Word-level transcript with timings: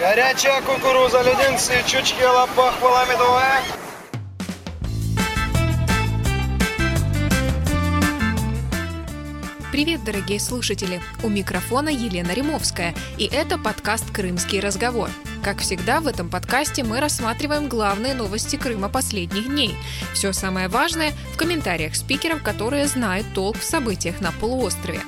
Горячая 0.00 0.62
кукуруза, 0.62 1.20
леденцы, 1.20 1.74
чучки, 1.86 2.24
лопах, 2.24 2.74
медовая. 3.06 3.62
Привет, 9.70 10.02
дорогие 10.02 10.40
слушатели! 10.40 11.02
У 11.22 11.28
микрофона 11.28 11.90
Елена 11.90 12.32
Римовская, 12.32 12.94
и 13.18 13.26
это 13.26 13.58
подкаст 13.58 14.10
«Крымский 14.10 14.60
разговор». 14.60 15.10
Как 15.42 15.60
всегда, 15.60 16.00
в 16.00 16.06
этом 16.06 16.28
подкасте 16.28 16.84
мы 16.84 17.00
рассматриваем 17.00 17.66
главные 17.66 18.12
новости 18.12 18.56
Крыма 18.56 18.90
последних 18.90 19.48
дней. 19.48 19.74
Все 20.12 20.34
самое 20.34 20.68
важное 20.68 21.12
в 21.32 21.38
комментариях 21.38 21.96
спикеров, 21.96 22.42
которые 22.42 22.86
знают 22.86 23.26
толк 23.34 23.58
в 23.58 23.64
событиях 23.64 24.20
на 24.20 24.32
полуострове. 24.32 25.00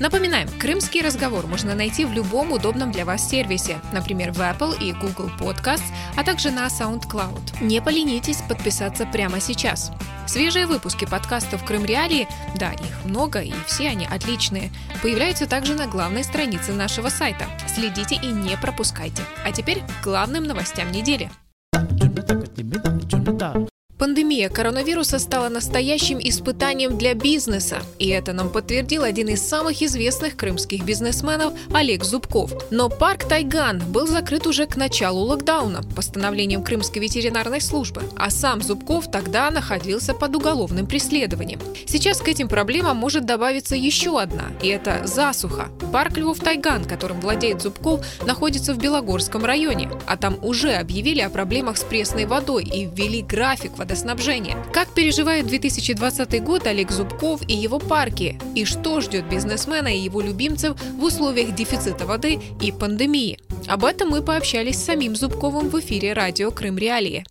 Напоминаем, 0.00 0.48
крымский 0.58 1.02
разговор 1.02 1.46
можно 1.46 1.76
найти 1.76 2.04
в 2.04 2.12
любом 2.12 2.50
удобном 2.50 2.90
для 2.90 3.04
вас 3.04 3.28
сервисе, 3.28 3.78
например, 3.92 4.32
в 4.32 4.40
Apple 4.40 4.76
и 4.82 4.92
Google 4.92 5.30
Podcasts, 5.38 5.92
а 6.16 6.24
также 6.24 6.50
на 6.50 6.66
SoundCloud. 6.66 7.62
Не 7.62 7.80
поленитесь 7.80 8.42
подписаться 8.48 9.06
прямо 9.06 9.40
сейчас. 9.40 9.92
Свежие 10.26 10.66
выпуски 10.66 11.04
подкастов 11.04 11.64
«Крым 11.64 11.84
Реалии», 11.84 12.28
да, 12.56 12.72
их 12.72 13.04
много 13.04 13.40
и 13.40 13.52
все 13.66 13.88
они 13.88 14.06
отличные, 14.06 14.70
появляются 15.02 15.46
также 15.46 15.74
на 15.74 15.86
главной 15.86 16.24
странице 16.24 16.72
нашего 16.72 17.08
сайта. 17.08 17.46
Следите 17.68 18.16
и 18.16 18.26
не 18.26 18.56
пропускайте. 18.56 19.22
А 19.44 19.52
теперь 19.52 19.82
к 20.00 20.04
главным 20.04 20.44
новостям 20.44 20.90
недели. 20.90 21.30
Пандемия 24.36 24.54
коронавируса 24.54 25.18
стала 25.18 25.48
настоящим 25.48 26.18
испытанием 26.20 26.98
для 26.98 27.14
бизнеса, 27.14 27.78
и 27.98 28.08
это 28.08 28.34
нам 28.34 28.50
подтвердил 28.50 29.02
один 29.02 29.28
из 29.28 29.40
самых 29.40 29.80
известных 29.80 30.36
крымских 30.36 30.84
бизнесменов 30.84 31.54
Олег 31.72 32.04
Зубков. 32.04 32.52
Но 32.70 32.90
парк 32.90 33.24
Тайган 33.24 33.78
был 33.78 34.06
закрыт 34.06 34.46
уже 34.46 34.66
к 34.66 34.76
началу 34.76 35.20
локдауна 35.20 35.82
постановлением 35.96 36.62
Крымской 36.62 37.00
ветеринарной 37.00 37.62
службы, 37.62 38.02
а 38.14 38.28
сам 38.28 38.60
Зубков 38.60 39.10
тогда 39.10 39.50
находился 39.50 40.12
под 40.12 40.36
уголовным 40.36 40.86
преследованием. 40.86 41.60
Сейчас 41.86 42.20
к 42.20 42.28
этим 42.28 42.48
проблемам 42.48 42.98
может 42.98 43.24
добавиться 43.24 43.74
еще 43.74 44.20
одна, 44.20 44.48
и 44.62 44.68
это 44.68 45.06
засуха. 45.06 45.70
Парк 45.94 46.18
Львов 46.18 46.40
Тайган, 46.40 46.84
которым 46.84 47.22
владеет 47.22 47.62
Зубков, 47.62 48.04
находится 48.26 48.74
в 48.74 48.78
Белогорском 48.78 49.46
районе, 49.46 49.90
а 50.06 50.18
там 50.18 50.36
уже 50.42 50.74
объявили 50.74 51.20
о 51.20 51.30
проблемах 51.30 51.78
с 51.78 51.84
пресной 51.84 52.26
водой 52.26 52.64
и 52.64 52.84
ввели 52.84 53.22
график 53.22 53.78
водоснабжения. 53.78 54.25
Как 54.72 54.92
переживает 54.92 55.46
2020 55.46 56.42
год 56.42 56.66
Олег 56.66 56.90
Зубков 56.90 57.42
и 57.46 57.54
его 57.54 57.78
парки? 57.78 58.40
И 58.56 58.64
что 58.64 59.00
ждет 59.00 59.28
бизнесмена 59.28 59.86
и 59.86 60.00
его 60.00 60.20
любимцев 60.20 60.76
в 60.98 61.04
условиях 61.04 61.54
дефицита 61.54 62.06
воды 62.06 62.40
и 62.60 62.72
пандемии? 62.72 63.38
Об 63.68 63.84
этом 63.84 64.08
мы 64.08 64.22
пообщались 64.22 64.78
с 64.78 64.84
самим 64.84 65.14
Зубковым 65.14 65.68
в 65.68 65.78
эфире 65.78 66.12
радио 66.12 66.50
Крым 66.50 66.76
Реалии. 66.76 67.24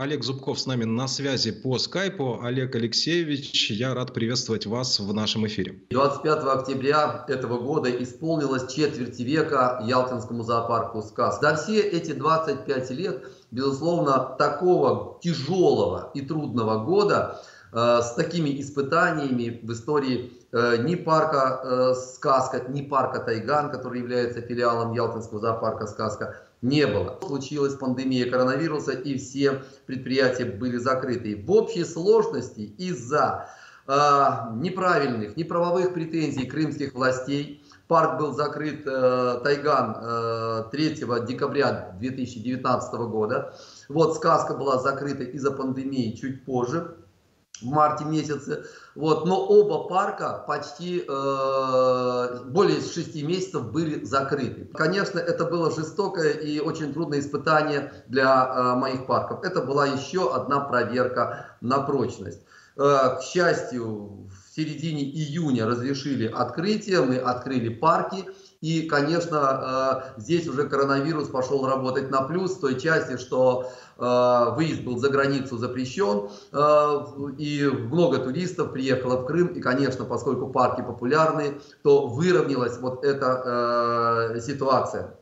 Олег 0.00 0.24
Зубков 0.24 0.58
с 0.58 0.66
нами 0.66 0.84
на 0.84 1.06
связи 1.06 1.52
по 1.52 1.78
скайпу. 1.78 2.40
Олег 2.42 2.74
Алексеевич, 2.74 3.70
я 3.70 3.94
рад 3.94 4.14
приветствовать 4.14 4.66
вас 4.66 4.98
в 4.98 5.12
нашем 5.12 5.46
эфире. 5.46 5.82
25 5.90 6.38
октября 6.44 7.24
этого 7.28 7.58
года 7.58 7.90
исполнилось 8.02 8.72
четверть 8.72 9.20
века 9.20 9.80
Ялтинскому 9.86 10.42
зоопарку 10.42 11.02
«Сказ». 11.02 11.38
За 11.40 11.54
все 11.54 11.82
эти 11.82 12.12
25 12.12 12.90
лет, 12.92 13.24
безусловно, 13.50 14.34
такого 14.38 15.18
тяжелого 15.20 16.10
и 16.14 16.22
трудного 16.22 16.84
года 16.84 17.40
э, 17.72 18.00
с 18.02 18.12
такими 18.14 18.60
испытаниями 18.60 19.60
в 19.62 19.72
истории 19.72 20.32
э, 20.52 20.82
ни 20.82 20.94
парка 20.94 21.60
э, 21.62 21.94
«Сказка», 21.94 22.64
ни 22.68 22.82
парка 22.82 23.20
«Тайган», 23.20 23.70
который 23.70 24.00
является 24.00 24.40
филиалом 24.40 24.92
Ялтинского 24.92 25.40
зоопарка 25.40 25.86
«Сказка», 25.86 26.36
не 26.62 26.86
было. 26.86 27.18
Случилась 27.26 27.74
пандемия 27.74 28.30
коронавируса, 28.30 28.92
и 28.92 29.16
все 29.16 29.62
предприятия 29.86 30.44
были 30.44 30.76
закрыты. 30.76 31.42
В 31.42 31.50
общей 31.50 31.84
сложности 31.84 32.60
из-за 32.60 33.48
неправильных, 33.88 35.36
неправовых 35.36 35.94
претензий 35.94 36.46
крымских 36.46 36.94
властей 36.94 37.64
парк 37.90 38.20
был 38.20 38.32
закрыт 38.32 38.86
э, 38.86 39.40
Тайган 39.42 39.96
э, 40.00 40.64
3 40.70 40.94
декабря 41.26 41.96
2019 41.98 42.94
года. 43.10 43.52
Вот 43.88 44.14
сказка 44.14 44.54
была 44.54 44.78
закрыта 44.78 45.24
из-за 45.24 45.50
пандемии 45.50 46.14
чуть 46.14 46.44
позже 46.44 46.94
в 47.60 47.66
марте 47.66 48.04
месяце. 48.04 48.64
Вот, 48.94 49.26
но 49.26 49.44
оба 49.44 49.88
парка 49.88 50.44
почти 50.46 51.00
э, 51.00 52.44
более 52.44 52.80
6 52.80 53.22
месяцев 53.24 53.72
были 53.72 54.04
закрыты. 54.04 54.70
Конечно, 54.72 55.18
это 55.18 55.44
было 55.44 55.72
жестокое 55.72 56.30
и 56.34 56.60
очень 56.60 56.94
трудное 56.94 57.18
испытание 57.18 57.92
для 58.06 58.46
э, 58.46 58.74
моих 58.76 59.06
парков. 59.06 59.42
Это 59.42 59.62
была 59.62 59.86
еще 59.86 60.32
одна 60.32 60.60
проверка 60.60 61.56
на 61.60 61.80
прочность. 61.80 62.40
Э, 62.76 63.16
к 63.18 63.22
счастью, 63.22 64.30
в 64.50 64.52
середине 64.52 65.04
июня 65.04 65.64
разрешили 65.64 66.26
открытие, 66.26 67.02
мы 67.02 67.18
открыли 67.18 67.68
парки. 67.68 68.24
И, 68.60 68.82
конечно, 68.82 70.10
э, 70.16 70.20
здесь 70.20 70.48
уже 70.48 70.68
коронавирус 70.68 71.28
пошел 71.28 71.64
работать 71.66 72.10
на 72.10 72.22
плюс 72.22 72.56
в 72.56 72.60
той 72.60 72.78
части, 72.78 73.16
что 73.16 73.70
э, 73.96 74.54
выезд 74.56 74.82
был 74.82 74.98
за 74.98 75.08
границу 75.08 75.56
запрещен, 75.56 76.30
э, 76.52 77.32
и 77.38 77.64
много 77.64 78.18
туристов 78.18 78.72
приехало 78.72 79.22
в 79.22 79.26
Крым, 79.26 79.46
и, 79.48 79.60
конечно, 79.60 80.04
поскольку 80.04 80.48
парки 80.48 80.82
популярны, 80.82 81.60
то 81.82 82.08
выровнялась 82.08 82.76
вот 82.78 83.04
эта 83.04 84.40
ситуация. 84.44 85.19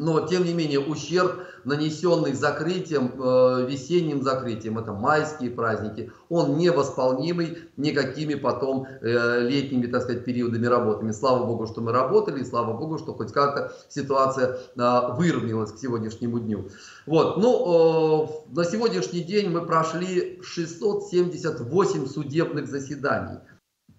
Но, 0.00 0.26
тем 0.26 0.44
не 0.44 0.54
менее, 0.54 0.80
ущерб, 0.80 1.42
нанесенный 1.64 2.32
закрытием, 2.32 3.12
э, 3.22 3.66
весенним 3.68 4.22
закрытием, 4.22 4.78
это 4.78 4.94
майские 4.94 5.50
праздники, 5.50 6.10
он 6.30 6.56
невосполнимый 6.56 7.58
никакими 7.76 8.32
потом 8.32 8.86
э, 8.86 9.40
летними, 9.40 9.86
так 9.88 10.02
сказать, 10.04 10.24
периодами 10.24 10.64
работами. 10.64 11.12
Слава 11.12 11.44
Богу, 11.44 11.66
что 11.66 11.82
мы 11.82 11.92
работали, 11.92 12.40
и 12.40 12.46
слава 12.46 12.72
Богу, 12.72 12.96
что 12.96 13.12
хоть 13.12 13.30
как-то 13.30 13.74
ситуация 13.90 14.56
э, 14.74 15.12
выровнялась 15.18 15.72
к 15.72 15.78
сегодняшнему 15.78 16.38
дню. 16.38 16.70
Вот, 17.04 17.36
ну, 17.36 18.24
э, 18.24 18.54
на 18.56 18.64
сегодняшний 18.64 19.20
день 19.20 19.50
мы 19.50 19.66
прошли 19.66 20.40
678 20.42 22.06
судебных 22.06 22.68
заседаний. 22.68 23.40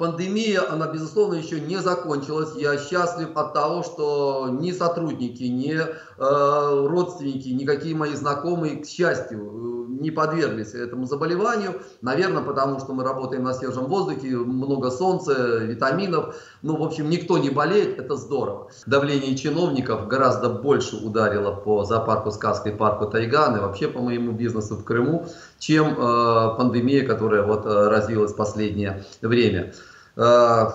Пандемия, 0.02 0.64
она, 0.68 0.88
безусловно, 0.88 1.36
еще 1.36 1.60
не 1.60 1.78
закончилась. 1.78 2.56
Я 2.56 2.76
счастлив 2.80 3.30
от 3.36 3.54
того, 3.54 3.84
что 3.84 4.50
ни 4.50 4.72
сотрудники, 4.72 5.44
ни 5.44 5.76
э, 5.76 5.86
родственники, 6.18 7.50
никакие 7.50 7.94
мои 7.94 8.16
знакомые, 8.16 8.78
к 8.78 8.88
счастью, 8.88 9.38
э, 9.40 10.02
не 10.02 10.10
подверглись 10.10 10.74
этому 10.74 11.06
заболеванию. 11.06 11.82
Наверное, 12.02 12.42
потому 12.42 12.80
что 12.80 12.94
мы 12.94 13.04
работаем 13.04 13.44
на 13.44 13.54
свежем 13.54 13.86
воздухе, 13.86 14.38
много 14.38 14.90
солнца, 14.90 15.60
витаминов. 15.60 16.36
Ну, 16.64 16.78
в 16.78 16.84
общем, 16.84 17.08
никто 17.08 17.38
не 17.38 17.52
болеет, 17.52 18.00
это 18.00 18.16
здорово. 18.16 18.72
Давление 18.88 19.38
чиновников 19.38 20.08
гораздо 20.08 20.50
больше 20.50 20.96
ударило 20.96 21.52
по 21.52 21.84
зоопарку 21.84 22.32
сказка 22.32 22.70
и 22.70 22.76
парку 22.76 23.06
Тайган 23.06 23.58
и 23.58 23.60
вообще 23.60 23.88
по 23.88 24.00
моему 24.00 24.32
бизнесу 24.32 24.78
в 24.78 24.84
Крыму, 24.84 25.28
чем 25.60 25.94
э, 25.94 26.58
пандемия, 26.58 27.06
которая 27.06 27.44
вот 27.44 27.68
э, 27.68 27.88
развилась 27.88 28.32
в 28.32 28.36
последнее 28.36 29.06
время 29.22 29.74
э, 30.16 30.66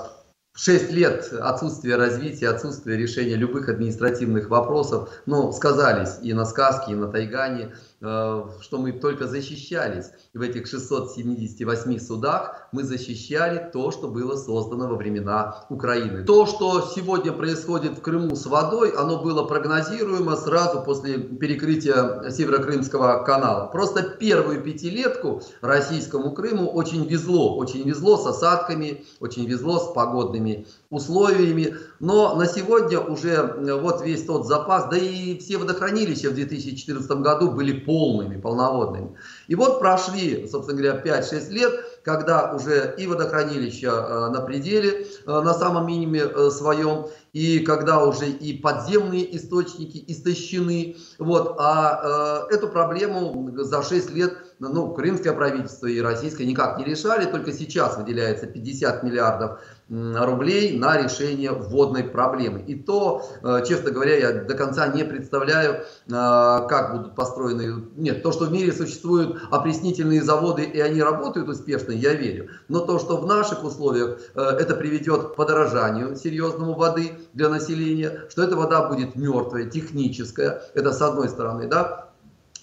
6 0.57 0.91
лет 0.91 1.33
отсутствия 1.33 1.97
развития, 1.97 2.49
отсутствия 2.49 2.97
решения 2.97 3.37
любых 3.37 3.69
административных 3.69 4.49
вопросов, 4.49 5.11
ну, 5.27 5.53
сказались 5.53 6.19
и 6.23 6.33
на 6.33 6.47
сказке, 6.47 6.93
и 6.93 6.95
на 6.95 7.09
Тайгане, 7.09 7.73
Э, 8.03 8.45
что 8.61 8.77
мы 8.77 8.93
только 8.93 9.27
защищались. 9.27 10.11
в 10.35 10.43
этих 10.43 10.67
678 10.67 11.99
судах 11.99 12.69
мы 12.71 12.85
защищали 12.85 13.71
то, 13.73 13.91
что 13.91 14.09
было 14.09 14.37
создано 14.37 14.87
во 14.87 14.97
времена 14.97 15.65
Украины. 15.71 16.25
То, 16.25 16.45
что 16.45 16.83
сегодня 16.95 17.33
происходит 17.33 17.97
в 17.97 18.03
Крыму 18.03 18.37
с 18.37 18.45
водой, 18.45 18.91
оно 18.91 19.23
было 19.23 19.45
прогнозируемо 19.45 20.37
сразу 20.37 20.83
после 20.83 21.17
перекрытия 21.17 22.29
Северокрымского 22.31 23.25
канала. 23.25 23.69
Просто 23.69 24.03
первую 24.03 24.63
пятилетку 24.63 25.41
российскому 25.63 26.33
Крыму 26.33 26.69
очень 26.69 27.07
везло. 27.07 27.57
Очень 27.57 27.89
везло 27.89 28.19
с 28.19 28.27
осадками, 28.27 29.07
очень 29.21 29.47
везло 29.47 29.79
с 29.79 29.95
погодными 29.95 30.46
условиями. 30.91 31.77
Но 32.01 32.35
на 32.37 32.47
сегодня 32.47 33.01
уже 33.01 33.31
э, 33.31 33.81
вот 33.81 34.03
весь 34.03 34.25
тот 34.25 34.47
запас, 34.47 34.89
да 34.91 34.97
и 34.97 35.39
все 35.39 35.59
водохранилища 35.59 36.31
в 36.31 36.35
2014 36.35 37.11
году 37.21 37.51
были 37.51 37.73
полными, 37.73 38.41
полноводными. 38.41 39.17
И 39.49 39.55
вот 39.55 39.79
прошли, 39.79 40.49
собственно 40.49 40.81
говоря, 40.81 41.03
5-6 41.03 41.51
лет, 41.51 41.73
когда 42.07 42.53
уже 42.55 42.95
и 42.97 43.07
водохранилища 43.09 43.89
э, 43.89 44.29
на 44.29 44.41
пределе, 44.41 45.07
э, 45.07 45.07
на 45.27 45.53
самом 45.53 45.89
миниме 45.89 46.21
э, 46.21 46.51
своем, 46.51 47.07
и 47.33 47.59
когда 47.59 48.05
уже 48.05 48.29
и 48.29 48.57
подземные 48.57 49.37
источники 49.37 50.05
истощены. 50.07 50.97
Вот, 51.19 51.57
а 51.59 52.47
эту 52.51 52.69
проблему 52.69 53.51
за 53.57 53.83
6 53.83 54.11
лет 54.11 54.39
ну, 54.59 54.93
крымское 54.93 55.33
правительство 55.33 55.87
и 55.87 56.01
российское 56.01 56.47
никак 56.47 56.79
не 56.79 56.85
решали, 56.85 57.27
только 57.27 57.53
сейчас 57.53 57.97
выделяется 57.97 58.47
50 58.47 59.03
миллиардов 59.03 59.61
рублей 59.89 60.77
на 60.77 61.01
решение 61.01 61.53
водной 61.53 62.03
проблемы. 62.03 62.61
И 62.63 62.75
то, 62.75 63.23
э, 63.43 63.63
честно 63.67 63.93
говоря, 63.93 64.17
я 64.17 64.33
до 64.45 64.55
конца 64.55 64.89
не 64.89 65.05
представляю, 65.05 65.75
э, 65.75 65.81
как 66.09 66.97
будут 66.97 67.15
построены... 67.15 67.85
Нет, 67.97 68.23
то, 68.23 68.33
что 68.33 68.47
в 68.47 68.53
мире 68.53 68.73
существуют 68.73 69.41
опреснительные 69.51 70.23
заводы 70.23 70.65
и 70.65 70.81
они 70.81 71.01
работают 71.03 71.49
успешно, 71.49 71.93
я 71.93 72.15
верю. 72.15 72.49
Но 72.69 72.81
то, 72.81 72.99
что 72.99 73.17
в 73.17 73.27
наших 73.27 73.63
условиях 73.63 74.19
э, 74.35 74.41
это 74.41 74.75
приведет 74.75 75.23
к 75.23 75.35
подорожанию 75.37 76.17
серьезному 76.17 76.75
воды 76.75 77.13
для 77.35 77.49
населения, 77.49 78.25
что 78.29 78.43
эта 78.43 78.57
вода 78.57 78.89
будет 78.89 79.15
мертвая, 79.15 79.67
техническая, 79.67 80.63
это 80.75 80.93
с 80.93 81.01
одной 81.01 81.29
стороны, 81.29 81.69
да, 81.69 82.06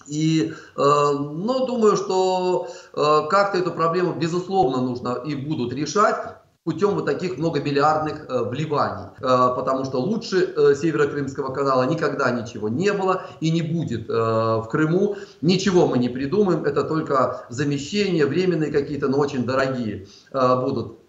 и, 0.06 0.52
э, 0.52 0.54
но 0.76 1.66
думаю, 1.66 1.96
что 1.96 2.68
э, 2.92 3.28
как-то 3.28 3.58
эту 3.58 3.72
проблему, 3.72 4.14
безусловно, 4.14 4.80
нужно 4.80 5.20
и 5.24 5.34
будут 5.34 5.72
решать 5.72 6.16
путем 6.64 6.94
вот 6.94 7.04
таких 7.04 7.36
многомиллиардных 7.36 8.26
э, 8.26 8.42
вливаний. 8.44 9.10
Э, 9.20 9.54
потому 9.54 9.84
что 9.84 9.98
лучше 9.98 10.54
э, 10.56 10.74
Северо-Крымского 10.74 11.52
канала 11.52 11.84
никогда 11.84 12.30
ничего 12.30 12.68
не 12.68 12.92
было 12.92 13.26
и 13.40 13.50
не 13.50 13.62
будет 13.62 14.08
э, 14.08 14.12
в 14.12 14.66
Крыму. 14.70 15.16
Ничего 15.42 15.86
мы 15.86 15.98
не 15.98 16.08
придумаем, 16.08 16.64
это 16.64 16.84
только 16.84 17.46
замещение, 17.50 18.26
временные 18.26 18.72
какие-то, 18.72 19.08
но 19.08 19.18
очень 19.18 19.44
дорогие 19.44 20.06
э, 20.32 20.60
будут 20.60 21.03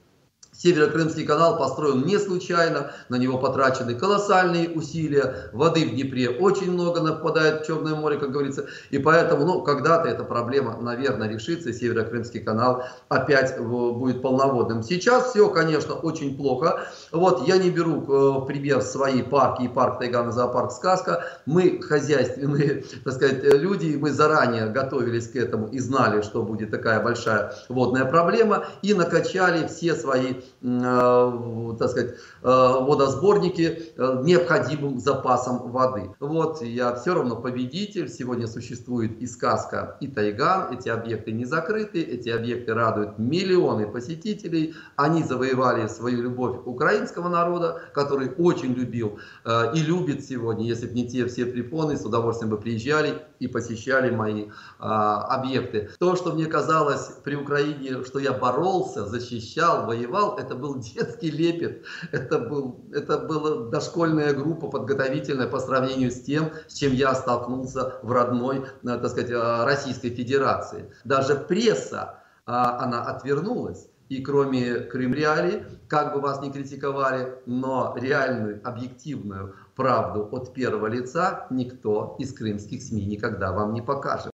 Северо-Крымский 0.58 1.26
канал 1.26 1.58
построен 1.58 2.06
не 2.06 2.18
случайно, 2.18 2.92
на 3.10 3.16
него 3.18 3.38
потрачены 3.38 3.96
колоссальные 3.96 4.70
усилия, 4.70 5.50
воды 5.54 5.86
в 5.86 5.92
Днепре 5.92 6.30
очень 6.30 6.72
много 6.72 7.02
нападает 7.02 7.64
в 7.64 7.68
Черное 7.68 7.96
море, 7.96 8.18
как 8.18 8.32
говорится, 8.32 8.66
и 8.90 8.98
поэтому, 8.98 9.46
ну, 9.46 9.62
когда-то 9.64 10.08
эта 10.08 10.24
проблема, 10.24 10.78
наверное, 10.82 11.28
решится, 11.28 11.70
и 11.70 11.74
Северо-Крымский 11.74 12.42
канал 12.42 12.84
опять 13.10 13.60
будет 13.60 14.22
полноводным. 14.22 14.84
Сейчас 14.84 15.32
все, 15.32 15.50
конечно, 15.50 15.94
очень 15.94 16.38
плохо. 16.38 16.88
Вот, 17.16 17.48
я 17.48 17.58
не 17.58 17.70
беру 17.70 18.02
э, 18.02 18.46
пример 18.46 18.82
свои 18.82 19.22
парки 19.22 19.64
и 19.64 19.68
парк 19.68 20.00
Тайгана, 20.00 20.32
зоопарк 20.32 20.72
Сказка. 20.72 21.24
Мы 21.46 21.82
хозяйственные, 21.82 22.84
так 23.04 23.14
сказать, 23.14 23.44
люди, 23.44 23.96
мы 23.96 24.12
заранее 24.12 24.68
готовились 24.68 25.30
к 25.30 25.36
этому 25.36 25.68
и 25.68 25.80
знали, 25.80 26.22
что 26.22 26.44
будет 26.44 26.72
такая 26.72 27.02
большая 27.02 27.54
водная 27.70 28.06
проблема, 28.06 28.66
и 28.82 28.94
накачали 28.94 29.68
все 29.68 29.96
свои 29.96 30.36
Э, 30.66 31.76
так 31.78 31.90
сказать, 31.90 32.12
э, 32.12 32.16
водосборники 32.42 33.94
э, 33.96 34.22
необходимым 34.24 35.00
запасом 35.00 35.72
воды. 35.72 36.10
Вот, 36.20 36.62
я 36.64 36.96
все 36.96 37.14
равно 37.14 37.36
победитель. 37.36 38.10
Сегодня 38.10 38.48
существует 38.48 39.20
и 39.20 39.28
сказка, 39.28 39.98
и 40.00 40.08
тайган. 40.08 40.74
Эти 40.74 40.90
объекты 40.90 41.32
не 41.32 41.46
закрыты, 41.46 42.02
эти 42.02 42.30
объекты 42.30 42.74
радуют 42.74 43.20
миллионы 43.20 43.88
посетителей. 43.88 44.74
Они 44.96 45.24
завоевали 45.24 45.88
свою 45.88 46.24
любовь 46.24 46.58
украинского 47.06 47.30
народа, 47.30 47.82
который 47.94 48.32
очень 48.38 48.74
любил 48.74 49.20
и 49.46 49.80
любит 49.80 50.26
сегодня. 50.26 50.66
Если 50.66 50.88
бы 50.88 50.94
не 50.94 51.08
те 51.08 51.26
все 51.26 51.46
препоны, 51.46 51.98
с 51.98 52.06
удовольствием 52.06 52.50
бы 52.50 52.58
приезжали 52.58 53.22
и 53.40 53.48
посещали 53.48 54.10
мои 54.10 54.50
объекты. 54.80 55.90
То, 56.00 56.16
что 56.16 56.34
мне 56.34 56.46
казалось 56.46 57.12
при 57.24 57.36
Украине, 57.36 58.04
что 58.04 58.20
я 58.20 58.34
боролся, 58.34 59.06
защищал, 59.06 59.86
воевал, 59.86 60.38
это 60.38 60.56
был 60.56 60.76
детский 60.96 61.32
лепет, 61.32 61.84
это, 62.12 62.40
был, 62.40 62.86
это 62.94 63.18
была 63.18 63.70
дошкольная 63.70 64.34
группа 64.34 64.68
подготовительная 64.68 65.48
по 65.48 65.60
сравнению 65.60 66.12
с 66.12 66.22
тем, 66.22 66.52
с 66.68 66.74
чем 66.74 66.94
я 66.94 67.14
столкнулся 67.14 68.00
в 68.02 68.12
родной, 68.12 68.58
э, 68.60 68.64
так 68.84 69.08
сказать, 69.08 69.30
э, 69.30 69.66
Российской 69.66 70.10
Федерации. 70.10 70.92
Даже 71.04 71.36
пресса, 71.36 72.20
а, 72.46 72.84
она 72.84 73.04
отвернулась. 73.04 73.88
И 74.08 74.22
кроме 74.22 74.82
Крым-Реалии, 74.82 75.66
как 75.88 76.14
бы 76.14 76.22
вас 76.22 76.40
ни 76.42 76.52
критиковали, 76.52 77.40
но 77.48 77.96
реальную, 77.98 78.62
объективную 78.64 79.56
правду 79.76 80.30
от 80.32 80.54
первого 80.54 80.88
лица 80.88 81.48
никто 81.50 82.16
из 82.20 82.32
крымских 82.34 82.84
СМИ 82.84 83.06
никогда 83.06 83.52
вам 83.52 83.74
не 83.74 83.82
покажет. 83.82 84.32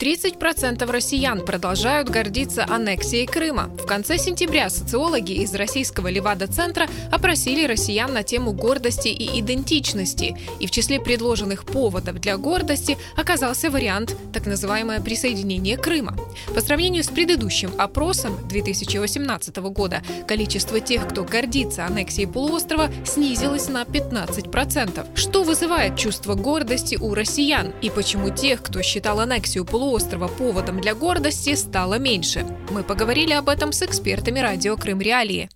30% 0.00 0.90
россиян 0.90 1.44
продолжают 1.44 2.08
гордиться 2.08 2.66
аннексией 2.68 3.26
Крыма. 3.26 3.70
В 3.78 3.86
конце 3.86 4.18
сентября 4.18 4.68
социологи 4.68 5.30
из 5.34 5.54
российского 5.54 6.08
Левада-центра 6.08 6.88
опросили 7.12 7.64
россиян 7.64 8.12
на 8.12 8.24
тему 8.24 8.52
гордости 8.52 9.06
и 9.06 9.38
идентичности. 9.38 10.36
И 10.58 10.66
в 10.66 10.72
числе 10.72 10.98
предложенных 10.98 11.64
поводов 11.64 12.18
для 12.18 12.36
гордости 12.38 12.98
оказался 13.16 13.70
вариант 13.70 14.16
так 14.32 14.46
называемое 14.46 15.00
присоединение 15.00 15.76
Крыма. 15.76 16.16
По 16.52 16.60
сравнению 16.60 17.04
с 17.04 17.08
предыдущим 17.08 17.70
опросом 17.78 18.36
2018 18.48 19.56
года, 19.58 20.02
количество 20.26 20.80
тех, 20.80 21.06
кто 21.06 21.22
гордится 21.22 21.86
аннексией 21.86 22.26
полуострова, 22.26 22.90
снизилось 23.06 23.68
на 23.68 23.84
15%. 23.84 25.16
Что 25.16 25.44
вызывает 25.44 25.96
чувство 25.96 26.34
гордости 26.34 26.98
у 27.00 27.14
россиян? 27.14 27.72
И 27.80 27.90
почему 27.90 28.30
тех, 28.30 28.60
кто 28.60 28.82
считал 28.82 29.20
аннексию 29.20 29.64
полуострова 29.64 29.83
полуострова 29.84 30.28
поводом 30.28 30.80
для 30.80 30.94
гордости 30.94 31.54
стало 31.54 31.98
меньше. 31.98 32.46
Мы 32.70 32.82
поговорили 32.82 33.34
об 33.34 33.50
этом 33.50 33.70
с 33.70 33.82
экспертами 33.82 34.40
радио 34.40 34.78
Крым 34.78 35.00
Реалии. 35.00 35.50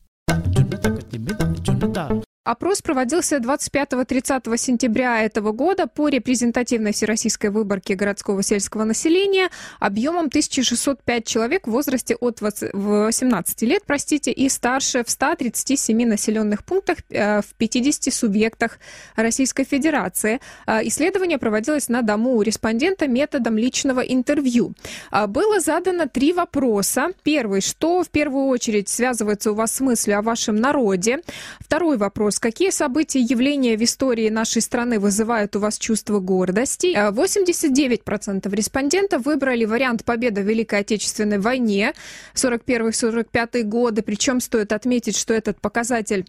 Опрос 2.49 2.81
проводился 2.81 3.37
25-30 3.37 4.57
сентября 4.57 5.21
этого 5.21 5.53
года 5.53 5.87
по 5.87 6.09
репрезентативной 6.09 6.95
всероссийской 6.95 7.51
выборке 7.51 7.95
городского 7.95 8.43
сельского 8.43 8.85
населения 8.85 9.51
объемом 9.81 10.29
1605 10.29 11.27
человек 11.27 11.67
в 11.67 11.71
возрасте 11.71 12.17
от 12.17 12.41
18 12.41 13.63
лет, 13.63 13.83
простите, 13.87 14.33
и 14.33 14.49
старше 14.49 15.05
в 15.05 15.11
137 15.11 16.07
населенных 16.07 16.65
пунктах 16.65 16.97
э, 17.11 17.43
в 17.43 17.55
50 17.59 18.15
субъектах 18.15 18.79
Российской 19.15 19.65
Федерации. 19.65 20.41
Э, 20.67 20.81
исследование 20.85 21.37
проводилось 21.37 21.91
на 21.91 22.01
дому 22.01 22.37
у 22.37 22.41
респондента 22.41 23.09
методом 23.09 23.59
личного 23.59 24.01
интервью. 24.01 24.73
Э, 25.13 25.27
было 25.27 25.61
задано 25.61 26.07
три 26.09 26.33
вопроса. 26.33 27.09
Первый, 27.23 27.61
что 27.61 28.03
в 28.03 28.09
первую 28.09 28.47
очередь 28.47 28.89
связывается 28.89 29.53
у 29.53 29.55
вас 29.55 29.73
с 29.73 29.81
мыслью 29.81 30.19
о 30.19 30.23
вашем 30.23 30.57
народе? 30.57 31.21
Второй 31.61 31.99
вопрос, 31.99 32.38
Какие 32.39 32.71
события, 32.71 33.21
явления 33.21 33.77
в 33.77 33.83
истории 33.83 34.29
нашей 34.29 34.63
страны 34.63 34.99
вызывают 34.99 35.57
у 35.57 35.61
вас 35.61 35.79
чувство 35.79 36.21
гордости? 36.21 36.95
89% 36.95 38.41
э, 38.45 38.55
респондентов 38.55 39.25
выбрали 39.25 39.65
вариант 39.65 40.05
победы 40.05 40.43
в 40.43 40.47
Великой 40.47 40.81
Отечественной 40.81 41.39
войне 41.39 41.95
41-45 42.35 43.63
годы. 43.63 44.03
Причем 44.03 44.41
стоит 44.41 44.73
отметить, 44.73 45.17
что 45.17 45.35
этот 45.35 45.61
показатель 45.61 46.27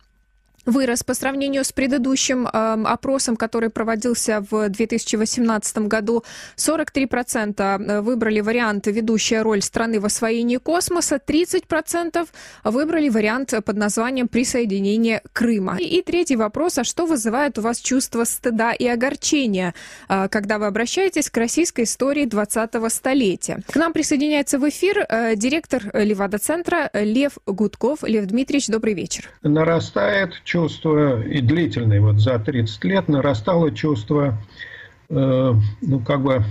вырос 0.66 1.04
по 1.04 1.14
сравнению 1.14 1.64
с 1.64 1.72
предыдущим 1.72 2.48
э, 2.48 2.50
опросом, 2.86 3.36
который 3.36 3.70
проводился 3.70 4.46
в 4.50 4.70
2018 4.70 5.78
году. 5.80 6.24
43% 6.58 7.62
э, 7.62 8.02
выбрали 8.02 8.42
вариант 8.42 8.88
«Ведущая 8.88 9.42
роль 9.42 9.62
страны 9.62 10.00
в 10.00 10.06
освоении 10.06 10.58
космоса», 10.58 11.20
30% 11.26 12.28
выбрали 12.64 13.10
вариант 13.10 13.54
под 13.66 13.78
названием 13.78 14.28
«Присоединение 14.28 15.22
Крыма». 15.34 15.78
И, 15.80 16.00
и 16.00 16.02
третий 16.02 16.36
вопрос, 16.36 16.78
а 16.78 16.84
что 16.84 17.06
вызывает 17.06 17.58
у 17.58 17.62
вас 17.62 17.80
чувство 17.80 18.24
стыда 18.24 18.74
и 18.74 18.88
огорчения, 18.88 19.74
э, 20.08 20.28
когда 20.30 20.60
вы 20.60 20.68
обращаетесь 20.68 21.30
к 21.30 21.38
российской 21.38 21.84
истории 21.84 22.26
20-го 22.26 22.90
столетия? 22.90 23.62
К 23.68 23.76
нам 23.76 23.94
присоединяется 23.94 24.60
в 24.60 24.68
эфир 24.68 25.06
э, 25.08 25.36
директор 25.36 25.84
Левада-центра 25.94 26.90
Лев 26.94 27.38
Гудков. 27.46 28.04
Лев 28.04 28.26
Дмитриевич, 28.26 28.68
добрый 28.68 28.94
вечер. 28.94 29.30
Нарастает 29.44 30.34
чувство, 30.50 31.22
и 31.22 31.42
длительное, 31.42 32.02
вот 32.02 32.20
за 32.20 32.40
30 32.40 32.84
лет 32.86 33.08
нарастало 33.08 33.72
чувство, 33.72 34.36
э, 35.10 35.54
ну, 35.82 36.00
как 36.00 36.22
бы 36.22 36.44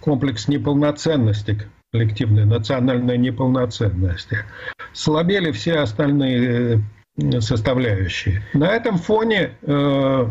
комплекс 0.00 0.46
неполноценности 0.46 1.58
коллективной, 1.90 2.44
национальной 2.44 3.16
неполноценности. 3.16 4.40
Слабели 4.92 5.52
все 5.52 5.76
остальные 5.76 6.82
э, 7.16 7.40
составляющие. 7.40 8.42
На 8.52 8.68
этом 8.68 8.98
фоне 8.98 9.52
э, 9.62 10.26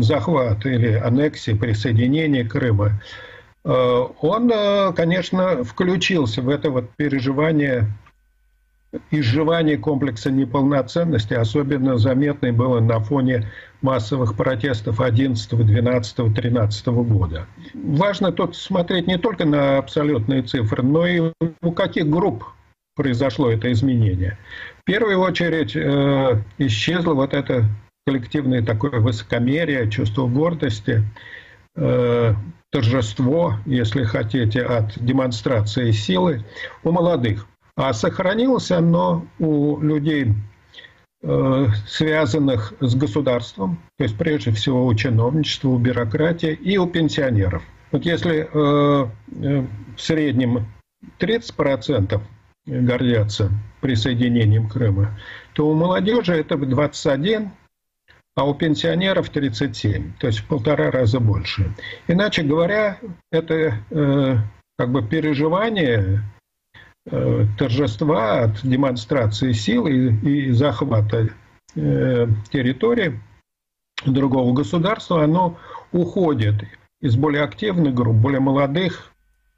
захват 0.00 0.66
или 0.66 0.92
аннексия, 0.92 1.56
присоединение 1.56 2.44
Крыма, 2.44 3.00
э, 3.64 3.70
он, 4.20 4.50
э, 4.52 4.92
конечно, 4.92 5.64
включился 5.64 6.42
в 6.42 6.50
это 6.50 6.68
вот 6.68 6.90
переживание 6.96 7.86
изживание 9.10 9.76
комплекса 9.76 10.30
неполноценности 10.30 11.34
особенно 11.34 11.98
заметной 11.98 12.52
было 12.52 12.80
на 12.80 13.00
фоне 13.00 13.50
массовых 13.82 14.36
протестов 14.36 15.00
11, 15.00 15.66
12, 15.66 16.34
13 16.34 16.86
года. 16.86 17.46
Важно 17.74 18.32
тут 18.32 18.56
смотреть 18.56 19.06
не 19.06 19.18
только 19.18 19.44
на 19.44 19.78
абсолютные 19.78 20.42
цифры, 20.42 20.82
но 20.82 21.06
и 21.06 21.32
у 21.62 21.72
каких 21.72 22.08
групп 22.08 22.44
произошло 22.96 23.50
это 23.50 23.70
изменение. 23.72 24.38
В 24.80 24.84
первую 24.84 25.20
очередь 25.20 25.74
э, 25.74 26.42
исчезло 26.58 27.14
вот 27.14 27.34
это 27.34 27.64
коллективное 28.06 28.62
такое 28.62 29.00
высокомерие, 29.00 29.90
чувство 29.90 30.26
гордости, 30.26 31.02
э, 31.76 32.34
торжество, 32.70 33.54
если 33.66 34.04
хотите, 34.04 34.62
от 34.62 34.92
демонстрации 34.96 35.90
силы 35.90 36.44
у 36.82 36.90
молодых. 36.90 37.46
А 37.76 37.92
сохранилось 37.92 38.70
оно 38.70 39.26
у 39.38 39.80
людей, 39.80 40.32
э, 41.22 41.66
связанных 41.86 42.74
с 42.80 42.94
государством, 42.94 43.82
то 43.98 44.04
есть 44.04 44.16
прежде 44.16 44.52
всего 44.52 44.86
у 44.86 44.94
чиновничества, 44.94 45.68
у 45.68 45.78
бюрократии 45.78 46.52
и 46.52 46.76
у 46.78 46.86
пенсионеров. 46.86 47.62
Вот 47.90 48.04
если 48.04 48.48
э, 48.52 49.08
в 49.26 50.00
среднем 50.00 50.66
30% 51.18 52.20
гордятся 52.66 53.50
присоединением 53.80 54.68
Крыма, 54.68 55.18
то 55.52 55.68
у 55.68 55.74
молодежи 55.74 56.34
это 56.34 56.56
21, 56.56 57.50
а 58.36 58.48
у 58.48 58.54
пенсионеров 58.54 59.30
37, 59.30 60.14
то 60.18 60.26
есть 60.26 60.40
в 60.40 60.46
полтора 60.46 60.90
раза 60.90 61.20
больше. 61.20 61.72
Иначе 62.08 62.42
говоря, 62.42 62.98
это 63.30 63.78
э, 63.90 64.36
как 64.76 64.90
бы 64.90 65.06
переживание 65.06 66.00
э, 66.00 66.18
торжества 67.58 68.44
от 68.44 68.62
демонстрации 68.62 69.52
силы 69.52 70.18
и, 70.22 70.48
и 70.48 70.52
захвата 70.52 71.28
э, 71.74 72.26
территории 72.50 73.20
другого 74.06 74.54
государства, 74.54 75.24
оно 75.24 75.58
уходит 75.92 76.64
из 77.00 77.16
более 77.16 77.42
активных 77.42 77.94
групп, 77.94 78.16
более 78.16 78.40
молодых, 78.40 79.12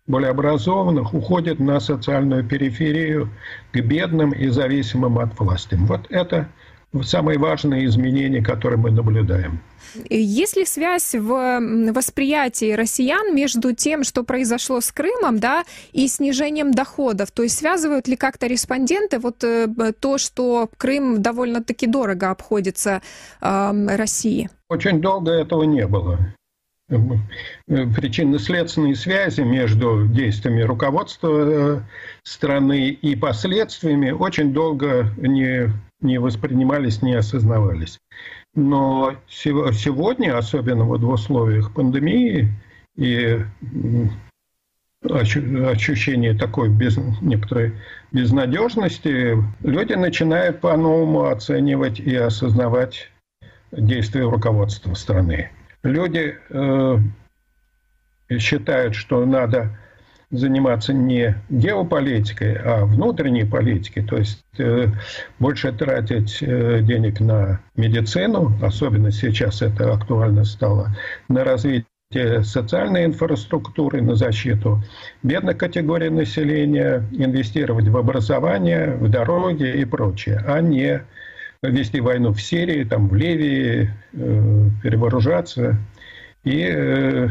более 0.07 0.31
образованных, 0.31 1.15
уходит 1.15 1.59
на 1.59 1.81
социальную 1.81 2.45
периферию 2.45 3.31
к 3.73 3.81
бедным 3.81 4.33
и 4.33 4.49
зависимым 4.49 5.19
от 5.19 5.39
власти. 5.39 5.77
Вот 5.77 6.07
это 6.11 6.49
самые 7.03 7.39
важные 7.39 7.87
изменения, 7.87 8.43
которые 8.43 8.79
мы 8.79 8.91
наблюдаем. 8.91 9.61
Есть 10.11 10.57
ли 10.57 10.65
связь 10.65 11.15
в 11.15 11.61
восприятии 11.93 12.73
россиян 12.73 13.35
между 13.35 13.73
тем, 13.73 14.05
что 14.05 14.25
произошло 14.25 14.81
с 14.81 14.93
Крымом, 14.93 15.39
да, 15.39 15.65
и 15.93 16.07
снижением 16.09 16.73
доходов? 16.73 17.31
То 17.31 17.43
есть 17.43 17.59
связывают 17.59 18.09
ли 18.09 18.17
как-то 18.17 18.47
респонденты 18.47 19.19
вот 19.19 19.43
э, 19.45 19.69
то, 19.99 20.19
что 20.19 20.69
Крым 20.77 21.23
довольно-таки 21.23 21.87
дорого 21.87 22.31
обходится 22.31 23.01
э, 23.41 23.97
России? 23.97 24.51
Очень 24.69 25.01
долго 25.01 25.31
этого 25.31 25.63
не 25.63 25.87
было. 25.87 26.19
Э, 26.89 26.97
причинно-следственные 27.67 28.95
связи 28.95 29.41
между 29.41 30.07
действиями 30.07 30.63
руководства 30.63 31.83
страны 32.23 32.91
и 32.91 33.17
последствиями 33.17 34.11
очень 34.11 34.53
долго 34.53 35.09
не 35.17 35.73
не 36.01 36.19
воспринимались, 36.19 37.03
не 37.03 37.15
осознавались. 37.15 37.99
Но 38.55 39.15
сегодня, 39.29 40.37
особенно 40.37 40.85
вот 40.85 41.01
в 41.03 41.09
условиях 41.09 41.73
пандемии 41.73 42.53
и 42.97 43.41
ощущение 45.03 46.35
такой 46.35 46.69
без, 46.69 46.97
некоторой 47.21 47.75
безнадежности, 48.13 49.37
люди 49.63 49.93
начинают 49.93 50.61
по-новому 50.61 51.27
оценивать 51.27 52.01
и 52.01 52.15
осознавать 52.17 53.11
действия 53.73 54.23
руководства 54.23 54.95
страны. 54.95 55.51
Люди 55.83 56.37
э, 56.49 56.99
считают, 58.39 58.95
что 58.95 59.25
надо 59.25 59.79
заниматься 60.31 60.93
не 60.93 61.37
геополитикой, 61.49 62.55
а 62.55 62.85
внутренней 62.85 63.45
политикой, 63.45 64.03
то 64.03 64.17
есть 64.17 64.43
э, 64.59 64.89
больше 65.39 65.73
тратить 65.73 66.39
э, 66.41 66.81
денег 66.83 67.21
на 67.21 67.61
медицину, 67.77 68.53
особенно 68.61 69.13
сейчас 69.13 69.63
это 69.63 69.93
актуально 69.93 70.45
стало, 70.45 70.97
на 71.29 71.45
развитие 71.45 71.87
социальной 72.43 73.05
инфраструктуры, 73.05 74.03
на 74.03 74.17
защиту 74.17 74.83
бедных 75.23 75.59
категорий 75.59 76.11
населения, 76.11 77.05
инвестировать 77.13 77.87
в 77.87 77.97
образование, 77.97 78.95
в 78.95 79.09
дороги 79.09 79.81
и 79.81 79.85
прочее, 79.85 80.43
а 80.47 80.61
не 80.61 81.03
вести 81.63 82.01
войну 82.01 82.33
в 82.33 82.43
Сирии, 82.43 82.85
там, 82.85 83.09
в 83.09 83.15
Ливии, 83.15 83.93
э, 84.13 84.71
перевооружаться 84.83 85.79
и 86.43 87.29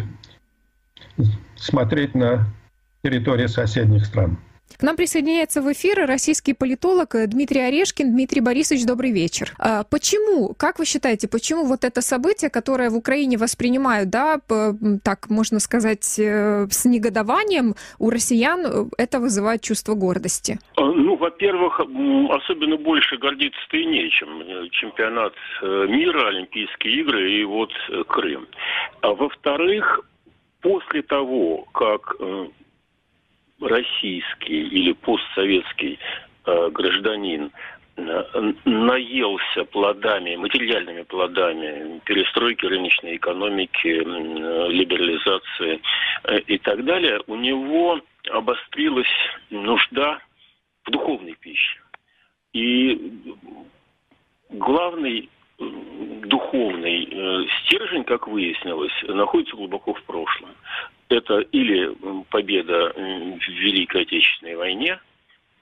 смотреть 1.56 2.16
на 2.16 2.48
территории 3.06 3.46
соседних 3.46 4.04
стран. 4.06 4.38
К 4.80 4.84
нам 4.84 4.96
присоединяется 4.98 5.62
в 5.62 5.72
эфир 5.72 6.06
российский 6.08 6.54
политолог 6.54 7.10
Дмитрий 7.28 7.62
Орешкин. 7.62 8.12
Дмитрий 8.12 8.42
Борисович, 8.42 8.86
добрый 8.86 9.12
вечер. 9.12 9.54
А 9.60 9.84
почему, 9.84 10.54
как 10.58 10.80
вы 10.80 10.86
считаете, 10.86 11.30
почему 11.30 11.66
вот 11.66 11.84
это 11.84 12.02
событие, 12.02 12.50
которое 12.50 12.90
в 12.90 12.98
Украине 12.98 13.38
воспринимают, 13.38 14.10
да, 14.10 14.42
так 15.04 15.30
можно 15.30 15.60
сказать, 15.60 16.20
э, 16.20 16.68
с 16.70 16.84
негодованием, 16.86 17.76
у 18.00 18.10
россиян 18.10 18.66
э, 18.66 18.70
это 18.98 19.20
вызывает 19.20 19.62
чувство 19.62 19.94
гордости? 19.94 20.58
Ну, 20.78 21.16
во-первых, 21.16 21.80
особенно 21.80 22.78
больше 22.78 23.18
гордиться-то 23.18 23.78
и 23.78 23.86
нечем. 23.86 24.30
Чемпионат 24.72 25.34
э, 25.62 25.88
мира, 25.88 26.28
Олимпийские 26.30 27.02
игры 27.02 27.32
и 27.40 27.44
вот 27.46 27.72
Крым. 28.08 28.48
А 29.02 29.14
во-вторых, 29.14 30.02
после 30.62 31.04
того, 31.04 31.66
как 31.72 32.16
российский 33.62 34.68
или 34.68 34.94
постсоветский 34.94 36.00
э, 36.46 36.70
гражданин 36.72 37.52
э, 37.98 38.54
наелся 38.66 39.64
плодами, 39.66 40.36
материальными 40.36 41.04
плодами 41.04 42.00
перестройки 42.06 42.66
рыночной 42.66 43.16
экономики, 43.18 43.88
либерализации 43.88 45.82
э, 46.26 46.40
и 46.40 46.58
так 46.58 46.84
далее, 46.84 47.22
у 47.28 47.36
него 47.36 48.02
обострилась 48.30 49.08
нужда 49.50 50.20
в 50.86 50.92
духовной 50.92 51.36
пище. 51.36 51.80
И 52.54 53.14
главный 54.50 55.30
духовный 55.58 57.08
э, 57.10 57.48
стержень, 57.62 58.04
как 58.04 58.28
выяснилось, 58.28 58.94
находится 59.04 59.56
глубоко 59.56 59.94
в 59.94 60.04
прошлом. 60.04 60.50
Это 61.10 61.40
или 61.40 61.96
победа 62.30 62.92
в 62.96 63.50
Великой 63.50 64.04
Отечественной 64.04 64.56
войне, 64.56 65.00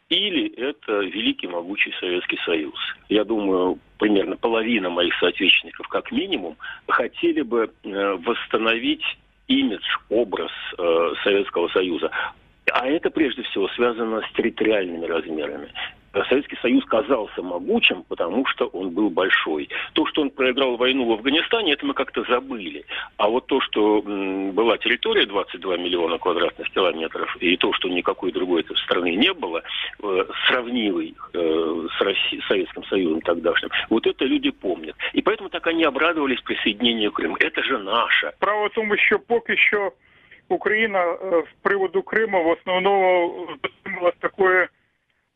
или 0.10 0.54
это 0.56 1.00
великий 1.00 1.48
могучий 1.48 1.92
Советский 2.00 2.38
Союз. 2.46 2.76
Я 3.10 3.24
думаю, 3.24 3.80
примерно 3.98 4.38
половина 4.38 4.90
моих 4.90 5.14
соотечественников, 5.16 5.88
как 5.88 6.12
минимум, 6.12 6.56
хотели 6.88 7.42
бы 7.42 7.72
э, 7.84 8.14
восстановить 8.24 9.04
имидж, 9.48 9.84
образ 10.10 10.52
э, 10.78 11.14
Советского 11.24 11.68
Союза. 11.70 12.12
А 12.72 12.88
это 12.88 13.10
прежде 13.10 13.44
всего 13.44 13.68
связано 13.70 14.22
с 14.22 14.36
территориальными 14.36 15.06
размерами. 15.06 15.72
Советский 16.30 16.58
Союз 16.62 16.86
казался 16.86 17.42
могучим, 17.42 18.04
потому 18.04 18.46
что 18.46 18.68
он 18.68 18.92
был 18.92 19.10
большой. 19.10 19.70
То, 19.94 20.06
что 20.06 20.22
он 20.22 20.30
проиграл 20.30 20.78
войну 20.78 21.06
в 21.06 21.14
Афганистане, 21.14 21.74
это 21.74 21.86
мы 21.86 21.94
как-то 21.94 22.24
забыли. 22.24 22.86
А 23.18 23.28
вот 23.28 23.48
то, 23.48 23.60
что 23.62 24.02
была 24.02 24.78
территория 24.78 25.26
22 25.26 25.78
миллиона 25.78 26.18
квадратных 26.18 26.70
километров, 26.70 27.36
и 27.40 27.58
то, 27.58 27.74
что 27.74 27.90
никакой 27.90 28.32
другой 28.32 28.66
страны 28.86 29.16
не 29.16 29.34
было, 29.34 29.64
э, 30.04 30.26
сравнивой 30.48 31.16
э, 31.34 31.88
с 31.98 32.02
Россией, 32.02 32.44
Советским 32.48 32.84
Союзом 32.86 33.22
тогдашним, 33.22 33.70
вот 33.90 34.06
это 34.06 34.26
люди 34.26 34.52
помнят. 34.52 34.96
И 35.14 35.22
поэтому 35.22 35.50
так 35.50 35.66
они 35.68 35.84
обрадовались 35.84 36.42
присоединению 36.42 37.12
Крыма. 37.12 37.38
Это 37.40 37.64
же 37.64 37.78
наше. 37.80 38.32
Право 38.40 38.68
в 38.68 38.74
тому, 38.74 38.98
що 38.98 39.20
поки 39.20 39.58
що 39.58 39.92
Україна 40.50 41.18
з 41.22 41.62
приводу 41.62 42.02
Криму 42.02 42.44
в 42.44 42.48
основному 42.48 43.48
дотрималась 43.64 44.16
такої 44.20 44.68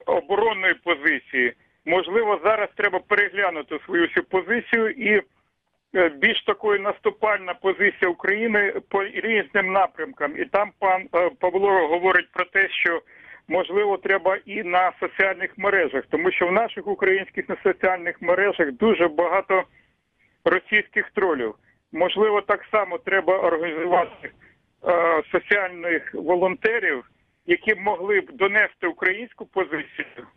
оборонної 0.07 0.73
позиції. 0.73 1.53
Можливо, 1.85 2.39
зараз 2.43 2.69
треба 2.75 2.99
переглянути 2.99 3.79
свою 3.85 4.07
позицію 4.29 4.89
і 4.89 5.21
е, 5.95 6.09
більш 6.09 6.43
такою 6.43 6.79
наступальна 6.79 7.53
позиція 7.53 8.11
України 8.11 8.73
по 8.89 9.03
різним 9.03 9.71
напрямкам. 9.71 10.37
І 10.37 10.45
там 10.45 10.71
пан 10.79 11.09
е, 11.15 11.29
Павло 11.39 11.87
говорить 11.87 12.31
про 12.33 12.45
те, 12.45 12.69
що 12.69 13.01
можливо 13.47 13.97
треба 13.97 14.37
і 14.45 14.63
на 14.63 14.91
соціальних 14.99 15.57
мережах, 15.57 16.03
тому 16.09 16.31
що 16.31 16.47
в 16.47 16.51
наших 16.51 16.87
українських 16.87 17.49
на 17.49 17.57
соціальних 17.63 18.21
мережах 18.21 18.71
дуже 18.71 19.07
багато 19.07 19.63
російських 20.45 21.09
тролів. 21.11 21.55
Можливо, 21.91 22.41
так 22.41 22.65
само 22.71 22.97
треба 22.97 23.37
організувати 23.37 24.31
е, 24.87 25.23
соціальних 25.31 26.13
волонтерів 26.13 27.03
які 27.47 27.75
могли 27.75 28.21
б 28.21 28.31
донести 28.33 28.87
українську 28.87 29.45
позицію 29.45 30.27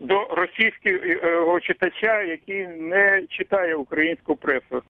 до 0.00 0.24
російського 0.24 1.60
читача, 1.60 2.22
який 2.22 2.66
не 2.66 3.26
читає 3.28 3.74
українську 3.74 4.36
пресу. 4.36 4.82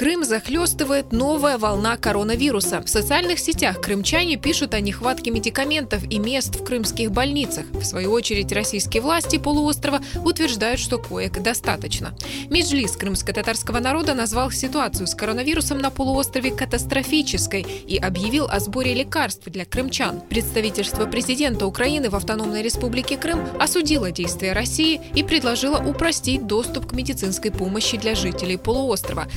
Крым 0.00 0.24
захлестывает 0.24 1.12
новая 1.12 1.58
волна 1.58 1.98
коронавируса. 1.98 2.80
В 2.80 2.88
социальных 2.88 3.38
сетях 3.38 3.82
крымчане 3.82 4.38
пишут 4.38 4.72
о 4.72 4.80
нехватке 4.80 5.30
медикаментов 5.30 6.02
и 6.10 6.18
мест 6.18 6.56
в 6.56 6.64
крымских 6.64 7.12
больницах. 7.12 7.66
В 7.70 7.84
свою 7.84 8.10
очередь, 8.12 8.50
российские 8.50 9.02
власти 9.02 9.36
полуострова 9.36 10.00
утверждают, 10.24 10.80
что 10.80 10.96
коек 10.96 11.42
достаточно. 11.42 12.14
Меджлис 12.48 12.96
крымско-татарского 12.96 13.78
народа 13.80 14.14
назвал 14.14 14.50
ситуацию 14.50 15.06
с 15.06 15.14
коронавирусом 15.14 15.76
на 15.76 15.90
полуострове 15.90 16.50
катастрофической 16.50 17.60
и 17.60 17.98
объявил 17.98 18.46
о 18.50 18.58
сборе 18.58 18.94
лекарств 18.94 19.44
для 19.48 19.66
крымчан. 19.66 20.22
Представительство 20.22 21.04
президента 21.04 21.66
Украины 21.66 22.08
в 22.08 22.16
Автономной 22.16 22.62
Республике 22.62 23.18
Крым 23.18 23.46
осудило 23.60 24.10
действия 24.10 24.54
России 24.54 24.98
и 25.14 25.22
предложило 25.22 25.76
упростить 25.76 26.46
доступ 26.46 26.86
к 26.86 26.92
медицинской 26.94 27.50
помощи 27.50 27.98
для 27.98 28.14
жителей 28.14 28.56
полуострова, 28.56 29.28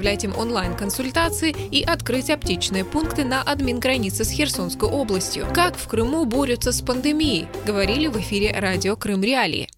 предоставлять 0.00 0.24
им 0.24 0.36
онлайн-консультации 0.36 1.54
и 1.70 1.82
открыть 1.82 2.30
аптечные 2.30 2.84
пункты 2.84 3.24
на 3.24 3.42
админ-границе 3.42 4.24
с 4.24 4.30
Херсонской 4.30 4.88
областью. 4.88 5.46
Как 5.54 5.76
в 5.76 5.86
Крыму 5.88 6.24
борются 6.24 6.72
с 6.72 6.80
пандемией, 6.80 7.46
говорили 7.66 8.06
в 8.06 8.16
эфире 8.18 8.52
радио 8.58 8.96
Крым 8.96 9.22
Реалии. 9.22 9.68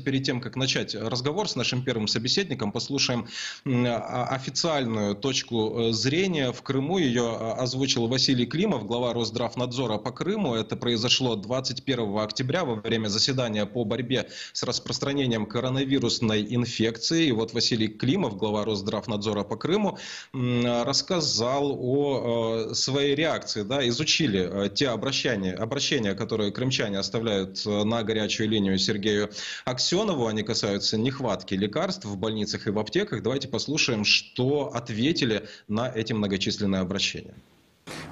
Перед 0.00 0.24
тем, 0.24 0.40
как 0.40 0.56
начать 0.56 0.94
разговор 0.94 1.48
с 1.48 1.56
нашим 1.56 1.84
первым 1.84 2.08
собеседником, 2.08 2.72
послушаем 2.72 3.28
а, 3.66 4.26
официальную 4.30 5.14
точку 5.14 5.88
э, 5.88 5.92
зрения. 5.92 6.52
В 6.52 6.62
Крыму 6.62 6.98
ее 6.98 7.36
а, 7.38 7.54
озвучил 7.54 8.06
Василий 8.08 8.46
Климов, 8.46 8.86
глава 8.86 9.12
Росздравнадзора 9.12 9.98
по 9.98 10.10
Крыму. 10.10 10.54
Это 10.54 10.76
произошло 10.76 11.36
21 11.36 12.18
октября 12.18 12.64
во 12.64 12.76
время 12.76 13.08
заседания 13.08 13.66
по 13.66 13.84
борьбе 13.84 14.28
с 14.52 14.62
распространением 14.62 15.46
коронавирусной 15.46 16.46
инфекции. 16.54 17.26
И 17.26 17.32
вот 17.32 17.52
Василий 17.52 17.88
Климов, 17.88 18.36
глава 18.36 18.64
Росздравнадзора 18.64 19.44
по 19.44 19.56
Крыму, 19.56 19.98
рассказал 20.32 21.76
о 21.78 22.70
э, 22.70 22.74
своей 22.74 23.14
реакции. 23.14 23.62
Да, 23.62 23.86
изучили 23.88 24.66
э, 24.66 24.68
те 24.70 24.88
обращения, 24.88 25.52
обращения, 25.52 26.14
которые 26.14 26.52
крымчане 26.52 26.98
оставляют 26.98 27.64
на 27.66 28.02
горячую 28.02 28.48
линию 28.48 28.78
Сергею 28.78 29.30
Аксенову 29.64 29.89
Аксенову, 29.90 30.28
они 30.28 30.44
касаются 30.44 30.96
нехватки 30.96 31.54
лекарств 31.54 32.04
в 32.04 32.16
больницах 32.16 32.68
и 32.68 32.70
в 32.70 32.78
аптеках. 32.78 33.24
Давайте 33.24 33.48
послушаем, 33.48 34.04
что 34.04 34.70
ответили 34.72 35.48
на 35.66 35.90
эти 35.92 36.12
многочисленные 36.12 36.80
обращения. 36.80 37.34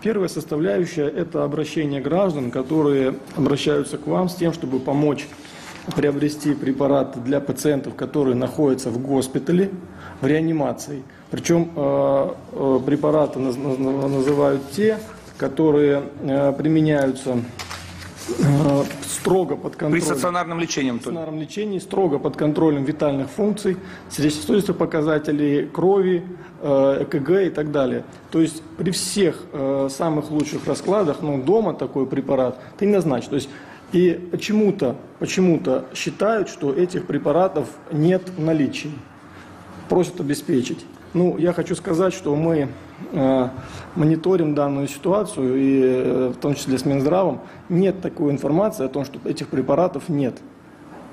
Первая 0.02 0.28
составляющая– 0.28 1.06
это 1.16 1.44
обращение 1.44 2.00
граждан, 2.00 2.50
которые 2.50 3.14
обращаются 3.36 3.96
к 3.96 4.08
вам 4.08 4.28
с 4.28 4.34
тем, 4.34 4.52
чтобы 4.52 4.80
помочь 4.80 5.28
приобрести 5.94 6.52
препараты 6.52 7.20
для 7.20 7.38
пациентов, 7.38 7.94
которые 7.94 8.34
находятся 8.34 8.90
в 8.90 9.00
госпитале, 9.00 9.70
в 10.20 10.26
реанимации. 10.26 11.04
Причем 11.30 11.70
э, 11.76 12.34
э, 12.54 12.80
препараты 12.84 13.38
называют 13.38 14.68
те, 14.72 14.98
которые 15.36 16.02
э, 16.22 16.52
применяются 16.58 17.40
строго 19.02 19.56
под 19.56 19.76
контролем. 19.76 19.92
При 19.92 20.00
стационарном 20.00 20.60
лечении? 20.60 20.90
При 20.90 20.98
стационарном 20.98 21.40
лечении 21.40 21.78
строго 21.78 22.18
под 22.18 22.36
контролем 22.36 22.84
витальных 22.84 23.28
функций, 23.30 23.76
свидетельствующих 24.10 24.76
показателей 24.76 25.66
крови, 25.66 26.24
э, 26.60 27.02
ЭКГ 27.02 27.30
и 27.46 27.50
так 27.50 27.72
далее. 27.72 28.04
То 28.30 28.40
есть 28.40 28.62
при 28.76 28.90
всех 28.90 29.42
э, 29.52 29.88
самых 29.90 30.30
лучших 30.30 30.66
раскладах, 30.66 31.22
ну, 31.22 31.42
дома 31.42 31.74
такой 31.74 32.06
препарат 32.06 32.58
ты 32.78 32.86
не 32.86 32.92
назначишь. 32.92 33.28
То 33.28 33.36
есть 33.36 33.48
и 33.92 34.28
почему-то 34.30 34.96
почему 35.18 35.60
считают, 35.94 36.48
что 36.48 36.72
этих 36.72 37.06
препаратов 37.06 37.68
нет 37.90 38.22
в 38.36 38.40
наличии. 38.40 38.92
Просят 39.88 40.20
обеспечить. 40.20 40.84
Ну, 41.14 41.38
я 41.38 41.54
хочу 41.54 41.74
сказать, 41.74 42.12
что 42.12 42.36
мы 42.36 42.68
э, 43.12 43.48
мониторим 43.94 44.54
данную 44.54 44.88
ситуацию, 44.88 45.56
и 45.56 45.82
э, 45.82 46.32
в 46.34 46.36
том 46.36 46.54
числе 46.54 46.76
с 46.76 46.84
Минздравом. 46.84 47.40
Нет 47.70 48.02
такой 48.02 48.30
информации 48.30 48.84
о 48.84 48.88
том, 48.88 49.06
что 49.06 49.18
этих 49.24 49.48
препаратов 49.48 50.10
нет. 50.10 50.36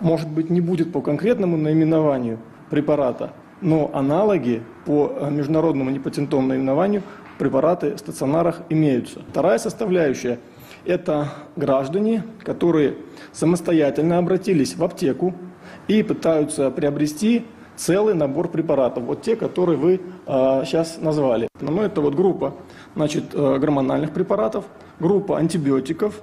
Может 0.01 0.29
быть, 0.29 0.49
не 0.49 0.59
будет 0.59 0.91
по 0.91 0.99
конкретному 0.99 1.55
наименованию 1.55 2.39
препарата, 2.69 3.31
но 3.61 3.89
аналоги 3.93 4.63
по 4.85 5.13
э, 5.15 5.31
международному 5.31 5.89
непатентовому 5.91 6.49
наименованию 6.49 7.01
препараты 7.37 7.95
в 7.95 7.99
стационарах 7.99 8.63
имеются. 8.69 9.21
Вторая 9.29 9.59
составляющая– 9.59 10.39
это 10.85 11.29
граждане, 11.55 12.23
которые 12.43 12.95
самостоятельно 13.31 14.17
обратились 14.17 14.75
в 14.75 14.83
аптеку 14.83 15.33
и 15.87 16.03
пытаются 16.03 16.69
приобрести 16.69 17.45
целый 17.75 18.13
набор 18.13 18.47
препаратов, 18.47 19.03
вот 19.03 19.21
те, 19.21 19.35
которые 19.35 19.77
вы 19.77 20.01
э, 20.25 20.63
сейчас 20.65 20.97
назвали. 20.99 21.47
Ну, 21.59 21.81
это 21.81 22.01
вот 22.01 22.15
группа 22.15 22.53
значит, 22.95 23.33
э, 23.33 23.57
гормональных 23.57 24.11
препаратов, 24.11 24.65
группа 24.99 25.37
антибиотиков, 25.37 26.21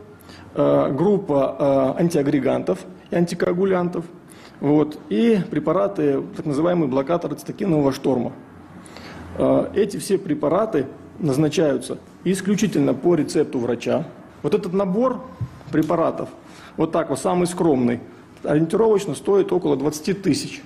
э, 0.54 0.92
группа 0.92 1.94
э, 1.96 2.00
антиагрегантов 2.00 2.80
и 3.10 3.16
антикоагулянтов, 3.16 4.04
вот, 4.60 4.98
и 5.08 5.40
препараты, 5.50 6.22
так 6.36 6.46
называемые 6.46 6.88
блокаторы 6.88 7.34
цитокинового 7.34 7.92
шторма. 7.92 8.32
Э, 9.36 9.68
эти 9.74 9.96
все 9.96 10.18
препараты 10.18 10.86
назначаются 11.18 11.98
исключительно 12.24 12.94
по 12.94 13.14
рецепту 13.14 13.58
врача. 13.58 14.06
Вот 14.42 14.54
этот 14.54 14.72
набор 14.72 15.20
препаратов, 15.70 16.28
вот 16.76 16.92
так 16.92 17.10
вот, 17.10 17.18
самый 17.18 17.46
скромный, 17.46 18.00
ориентировочно 18.42 19.14
стоит 19.14 19.52
около 19.52 19.76
20 19.76 20.22
тысяч. 20.22 20.62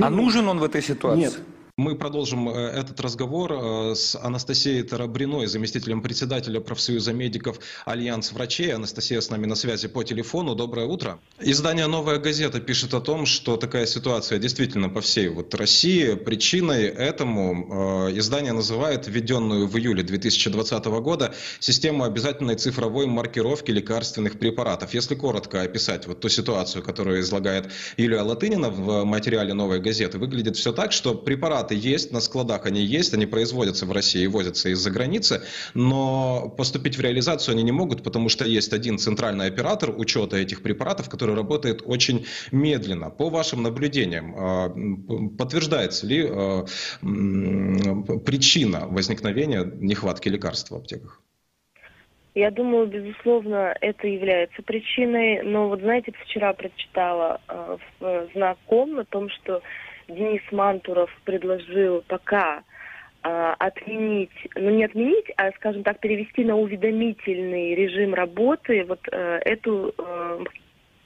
А 0.00 0.10
нужен 0.10 0.48
он 0.48 0.58
в 0.58 0.64
этой 0.64 0.82
ситуации? 0.82 1.20
Нет. 1.20 1.38
Мы 1.78 1.94
продолжим 1.94 2.48
э, 2.48 2.70
этот 2.70 2.98
разговор 3.02 3.52
э, 3.52 3.94
с 3.94 4.16
Анастасией 4.16 4.82
Тарабриной, 4.82 5.46
заместителем 5.46 6.00
председателя 6.00 6.58
профсоюза 6.58 7.12
медиков 7.12 7.58
Альянс 7.84 8.32
врачей. 8.32 8.74
Анастасия 8.74 9.20
с 9.20 9.28
нами 9.28 9.44
на 9.44 9.56
связи 9.56 9.86
по 9.86 10.02
телефону. 10.02 10.54
Доброе 10.54 10.86
утро. 10.86 11.18
Издание 11.38 11.86
«Новая 11.86 12.16
газета» 12.16 12.60
пишет 12.60 12.94
о 12.94 13.02
том, 13.02 13.26
что 13.26 13.58
такая 13.58 13.84
ситуация 13.84 14.38
действительно 14.38 14.88
по 14.88 15.02
всей 15.02 15.28
вот 15.28 15.54
России. 15.54 16.14
Причиной 16.14 16.84
этому 16.84 18.06
э, 18.08 18.18
издание 18.18 18.54
называет 18.54 19.06
введенную 19.06 19.66
в 19.66 19.76
июле 19.76 20.02
2020 20.02 20.86
года 20.86 21.34
систему 21.60 22.04
обязательной 22.04 22.54
цифровой 22.54 23.04
маркировки 23.04 23.70
лекарственных 23.70 24.38
препаратов. 24.38 24.94
Если 24.94 25.14
коротко 25.14 25.60
описать 25.60 26.06
вот 26.06 26.20
ту 26.20 26.30
ситуацию, 26.30 26.82
которую 26.82 27.20
излагает 27.20 27.70
Юлия 27.98 28.22
Латынина 28.22 28.70
в 28.70 29.04
материале 29.04 29.52
«Новой 29.52 29.78
газеты», 29.78 30.16
выглядит 30.16 30.56
все 30.56 30.72
так, 30.72 30.92
что 30.92 31.14
препарат 31.14 31.65
препараты 31.66 31.74
есть, 31.74 32.12
на 32.12 32.20
складах 32.20 32.66
они 32.66 32.80
есть, 32.80 33.14
они 33.14 33.26
производятся 33.26 33.86
в 33.86 33.92
России 33.92 34.24
и 34.24 34.28
возятся 34.28 34.68
из-за 34.68 34.90
границы, 34.90 35.40
но 35.74 36.48
поступить 36.56 36.96
в 36.96 37.00
реализацию 37.00 37.54
они 37.54 37.62
не 37.62 37.72
могут, 37.72 38.02
потому 38.02 38.28
что 38.28 38.44
есть 38.44 38.72
один 38.72 38.98
центральный 38.98 39.46
оператор 39.46 39.90
учета 39.90 40.36
этих 40.36 40.62
препаратов, 40.62 41.08
который 41.08 41.34
работает 41.34 41.82
очень 41.86 42.26
медленно. 42.52 43.10
По 43.10 43.30
вашим 43.30 43.62
наблюдениям, 43.62 44.34
а, 44.36 44.68
подтверждается 45.38 46.06
ли 46.06 46.26
а, 46.28 46.64
причина 48.24 48.86
возникновения 48.86 49.64
нехватки 49.80 50.28
лекарств 50.28 50.70
в 50.70 50.74
аптеках? 50.76 51.22
Я 52.34 52.50
думаю, 52.50 52.86
безусловно, 52.86 53.74
это 53.80 54.06
является 54.06 54.62
причиной. 54.62 55.42
Но 55.42 55.68
вот 55.68 55.80
знаете, 55.80 56.12
вчера 56.24 56.52
прочитала 56.52 57.40
э, 57.48 57.76
в 58.00 58.28
знаком 58.34 58.98
о 58.98 59.04
том, 59.04 59.30
что 59.30 59.62
Денис 60.08 60.42
Мантуров 60.52 61.10
предложил 61.24 62.04
пока 62.06 62.62
э, 63.22 63.54
отменить, 63.58 64.30
ну 64.54 64.70
не 64.70 64.84
отменить, 64.84 65.26
а, 65.36 65.50
скажем 65.52 65.82
так, 65.82 65.98
перевести 66.00 66.44
на 66.44 66.56
уведомительный 66.56 67.74
режим 67.74 68.14
работы 68.14 68.84
вот 68.84 69.00
э, 69.10 69.40
эту 69.44 69.94
э, 69.98 70.44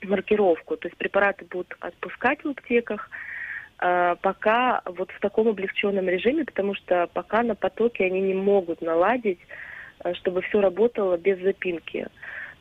маркировку. 0.03 0.77
То 0.77 0.89
есть 0.89 0.99
препараты 0.99 1.47
будут 1.47 1.75
отпускать 1.81 2.45
в 2.45 2.49
аптеках, 2.49 3.11
э, 3.81 4.17
пока 4.21 4.83
вот 4.85 5.11
в 5.11 5.21
таком 5.21 5.49
облегченном 5.49 6.09
режиме, 6.09 6.45
потому 6.45 6.75
что 6.75 7.09
пока 7.13 7.43
на 7.43 7.55
потоке 7.55 8.05
они 8.05 8.21
не 8.21 8.35
могут 8.35 8.83
наладить, 8.83 9.41
э, 10.05 10.13
чтобы 10.15 10.43
все 10.43 10.61
работало 10.61 11.17
без 11.17 11.39
запинки. 11.41 12.07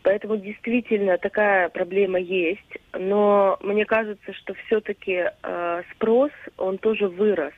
Поэтому 0.10 0.38
действительно 0.38 1.20
такая 1.20 1.70
проблема 1.70 2.18
есть, 2.20 2.80
но 2.94 3.60
мне 3.62 3.86
кажется, 3.86 4.34
что 4.34 4.56
все-таки 4.66 5.26
э, 5.44 5.84
спрос, 5.94 6.32
он 6.58 6.80
тоже 6.80 7.08
вырос. 7.08 7.54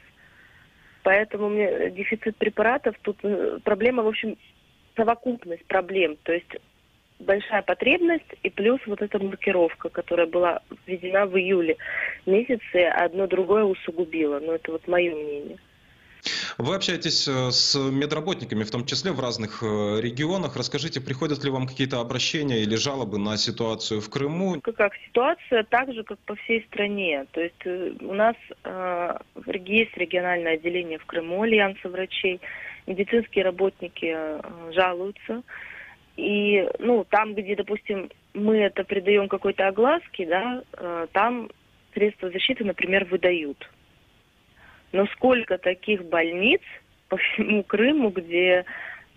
Поэтому 1.01 1.47
мне 1.47 1.91
дефицит 1.91 2.35
препаратов, 2.35 2.97
тут 3.03 3.19
э, 3.23 3.59
проблема, 3.63 4.03
в 4.03 4.09
общем, 4.09 4.35
совокупность 4.97 5.63
проблем. 5.67 6.17
То 6.23 6.33
есть 6.33 6.53
большая 7.19 7.61
потребность 7.61 8.35
и 8.43 8.49
плюс 8.49 8.81
вот 8.85 9.01
эта 9.01 9.17
маркировка, 9.17 9.87
которая 9.87 10.27
была 10.27 10.59
введена 10.85 11.27
в 11.27 11.37
июле 11.37 11.77
месяце, 12.25 12.89
одно 12.89 13.27
другое 13.27 13.63
усугубило. 13.63 14.41
Но 14.41 14.55
это 14.55 14.73
вот 14.73 14.85
мое 14.89 15.15
мнение. 15.15 15.57
Вы 16.57 16.75
общаетесь 16.75 17.27
э, 17.27 17.51
с 17.51 17.75
медработниками, 17.75 18.63
в 18.63 18.71
том 18.71 18.85
числе 18.85 19.11
в 19.11 19.19
разных 19.19 19.63
э, 19.63 19.99
регионах. 20.01 20.55
Расскажите, 20.55 21.01
приходят 21.01 21.43
ли 21.43 21.49
вам 21.49 21.67
какие-то 21.67 21.99
обращения 21.99 22.59
или 22.59 22.75
жалобы 22.75 23.17
на 23.17 23.37
ситуацию 23.37 24.01
в 24.01 24.09
Крыму? 24.09 24.61
Как 24.61 24.93
ситуация 25.07 25.63
так 25.63 25.93
же, 25.93 26.03
как 26.03 26.19
по 26.19 26.35
всей 26.35 26.63
стране. 26.65 27.25
То 27.31 27.41
есть 27.41 27.65
э, 27.65 27.93
у 28.01 28.13
нас 28.13 28.35
э, 28.63 29.17
есть 29.65 29.97
региональное 29.97 30.53
отделение 30.53 30.99
в 30.99 31.05
Крыму 31.05 31.41
Альянса 31.41 31.89
врачей. 31.89 32.39
Медицинские 32.87 33.45
работники 33.45 34.13
э, 34.15 34.41
жалуются. 34.73 35.43
И 36.17 36.67
ну, 36.79 37.05
там, 37.09 37.33
где, 37.33 37.55
допустим, 37.55 38.09
мы 38.33 38.57
это 38.57 38.83
придаем 38.83 39.27
какой-то 39.27 39.67
огласке, 39.67 40.27
да, 40.27 40.63
э, 40.73 41.07
там 41.13 41.49
средства 41.93 42.29
защиты, 42.29 42.63
например, 42.63 43.05
выдают. 43.05 43.69
Но 44.91 45.05
сколько 45.07 45.57
таких 45.57 46.03
больниц 46.05 46.61
по 47.09 47.17
всему 47.17 47.63
Крыму, 47.63 48.09
где 48.09 48.65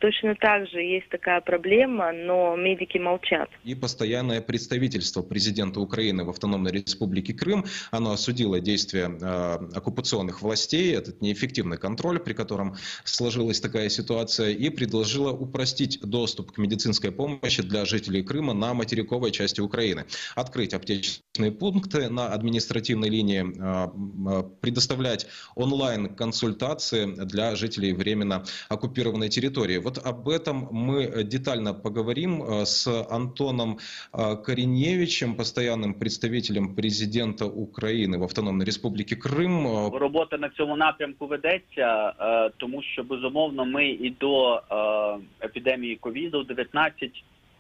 Точно 0.05 0.35
так 0.35 0.69
же 0.69 0.83
есть 0.83 1.09
такая 1.09 1.41
проблема, 1.41 2.13
но 2.13 2.57
медики 2.57 2.99
молчат. 2.99 3.49
И 3.65 3.75
постоянное 3.75 4.43
представительство 4.43 5.23
президента 5.23 5.81
Украины 5.81 6.25
в 6.25 6.29
Автономной 6.29 6.73
Республике 6.73 7.33
Крым, 7.33 7.65
оно 7.91 8.13
осудило 8.13 8.61
действия 8.61 9.09
э, 9.09 9.59
оккупационных 9.75 10.43
властей, 10.43 10.95
этот 10.95 11.23
неэффективный 11.23 11.79
контроль, 11.79 12.19
при 12.19 12.35
котором 12.35 12.77
сложилась 13.05 13.61
такая 13.61 13.89
ситуация, 13.89 14.51
и 14.51 14.69
предложило 14.69 15.33
упростить 15.33 15.99
доступ 16.03 16.53
к 16.53 16.59
медицинской 16.59 17.11
помощи 17.11 17.63
для 17.63 17.87
жителей 17.87 18.23
Крыма 18.23 18.53
на 18.53 18.75
материковой 18.75 19.31
части 19.31 19.63
Украины. 19.63 20.05
Открыть 20.35 20.75
аптечные 20.75 21.51
пункты 21.51 22.11
на 22.11 22.27
административной 22.27 23.09
линии, 23.09 23.43
э, 23.43 24.51
предоставлять 24.61 25.27
онлайн-консультации 25.55 27.07
для 27.25 27.57
жителей 27.57 27.95
временно 27.95 28.45
оккупированной 28.69 29.31
территории. 29.31 29.79
Вот 29.79 29.94
вот 29.94 29.98
об 30.06 30.30
этом 30.30 30.68
мы 30.72 31.04
э, 31.04 31.24
детально 31.24 31.74
поговорим 31.74 32.44
э, 32.44 32.66
с 32.66 32.88
Антоном 33.10 33.78
э, 34.14 34.36
Кореневичем, 34.46 35.36
постоянным 35.36 35.94
представителем 35.94 36.76
президента 36.76 37.46
України 37.46 38.18
в 38.18 38.24
Автономній 38.24 38.66
Республіці 38.66 39.16
Крим. 39.16 39.68
Робота 39.94 40.38
на 40.38 40.50
цьому 40.50 40.78
напрямку 40.78 41.28
ведеться, 41.28 42.14
тому 42.58 42.84
що 42.84 43.04
безумовно 43.04 43.66
ми 43.66 43.90
і 43.90 44.10
до 44.20 44.62
епідемії 45.44 45.96
ковіду 45.96 46.44
19 46.44 47.12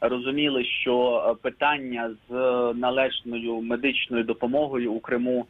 розуміли, 0.01 0.65
що 0.65 1.37
питання 1.41 2.11
з 2.29 2.33
належною 2.75 3.61
медичною 3.61 4.23
допомогою 4.23 4.93
у 4.93 4.99
Криму 4.99 5.45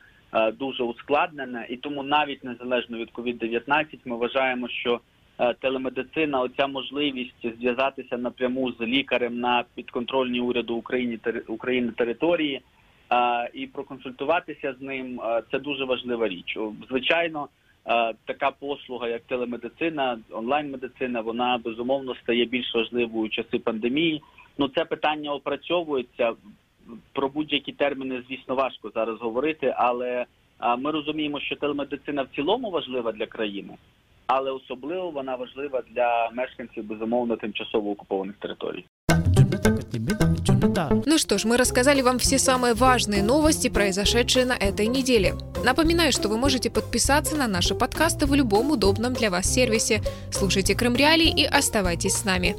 дуже 0.60 0.84
ускладнене, 0.84 1.68
і 1.70 1.78
тому 1.78 2.04
навіть 2.04 2.44
незалежно 2.44 2.98
від 2.98 3.10
COVID-19 3.12 3.86
ми 4.06 4.16
вважаємо, 4.16 4.68
що 4.70 5.00
Е, 5.00 5.13
телемедицина, 5.61 6.41
оця 6.41 6.67
можливість 6.67 7.57
зв'язатися 7.59 8.19
напряму 8.19 8.73
з 8.73 8.81
лікарем 8.81 9.41
на 9.41 9.65
підконтрольній 9.75 10.41
уряду 10.41 10.75
України 10.75 11.19
України 11.49 11.93
території 11.97 12.61
е, 13.13 13.51
і 13.55 13.67
проконсультуватися 13.67 14.75
з 14.81 14.83
ним 14.83 15.21
е, 15.21 15.43
це 15.51 15.59
дуже 15.59 15.85
важлива 15.85 16.29
річ. 16.29 16.59
Звичайно, 16.89 17.49
така 18.25 18.51
послуга, 18.51 19.09
як 19.09 19.23
телемедицина, 19.23 20.19
онлайн-медицина, 20.31 21.21
вона 21.21 21.61
безумовно 21.65 22.15
стає 22.15 22.45
більш 22.45 22.75
важливою 22.75 23.27
у 23.27 23.29
часи 23.29 23.59
пандемії. 23.59 24.23
Ну 24.59 24.69
це 24.69 24.85
питання 24.85 25.33
опрацьовується 25.33 26.33
про 27.13 27.29
будь-які 27.29 27.73
терміни, 27.73 28.23
звісно, 28.29 28.55
важко 28.55 28.91
зараз 28.95 29.19
говорити, 29.21 29.75
але 29.77 30.27
ми 30.79 30.91
розуміємо, 30.91 31.41
що 31.41 31.57
телемедицина 31.57 32.23
в 32.23 32.29
цілому 32.35 32.71
важлива 32.71 33.13
для 33.13 33.27
країни 33.27 33.75
але 34.27 34.51
особливо 34.51 35.11
вона 35.11 35.37
важлива 35.37 35.83
для 35.91 36.31
мешканців 36.31 36.85
безумовно 36.85 37.37
тимчасово 37.37 37.91
окупованих 37.91 38.37
територій. 38.37 38.85
Ну 41.07 41.19
что 41.19 41.39
ж, 41.39 41.47
мы 41.47 41.57
рассказали 41.57 42.03
вам 42.03 42.19
все 42.19 42.39
самые 42.39 42.75
важные 42.75 43.23
новости, 43.23 43.69
произошедшие 43.69 44.45
на 44.45 44.55
этой 44.55 44.87
неделе. 44.87 45.35
Напоминаю, 45.65 46.13
что 46.13 46.29
вы 46.29 46.37
можете 46.37 46.71
подписаться 46.71 47.37
на 47.37 47.49
наши 47.49 47.75
подкасты 47.75 48.27
в 48.27 48.35
любом 48.35 48.71
удобном 48.71 49.13
для 49.13 49.31
вас 49.31 49.47
сервисе. 49.55 50.01
Слушайте 50.33 50.75
Крым 50.75 50.97
Реалии 50.97 51.29
и 51.29 51.45
оставайтесь 51.45 52.15
с 52.15 52.25
нами. 52.25 52.57